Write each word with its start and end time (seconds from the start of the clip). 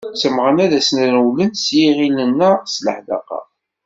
Ttemmɣeɣ 0.13 0.57
ad 0.65 0.71
asen-rewlen 0.79 1.51
s 1.63 1.65
yiɣil 1.77 2.15
neɣ 2.37 2.55
s 2.73 2.75
leḥdaqa. 2.85 3.39